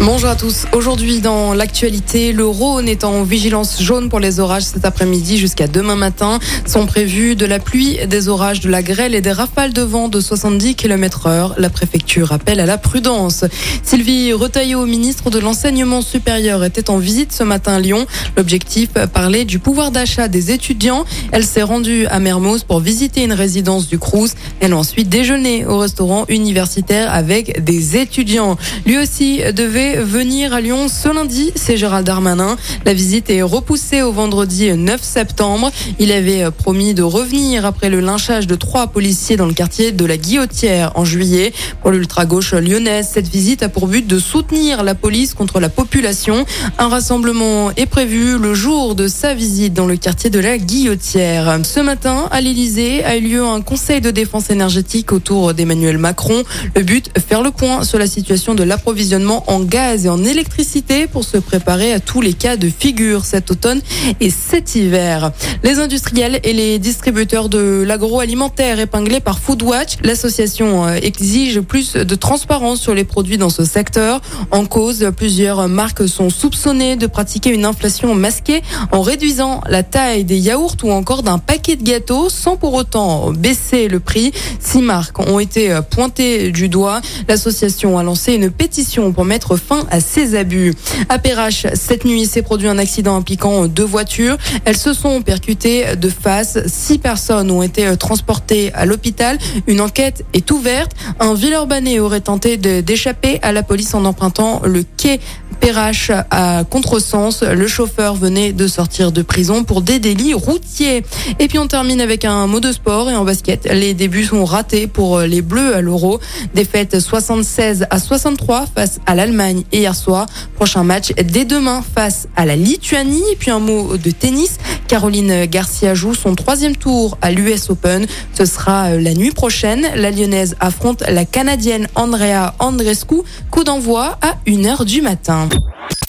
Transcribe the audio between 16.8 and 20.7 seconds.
en visite ce matin à Lyon. L'objectif, parler du pouvoir d'achat des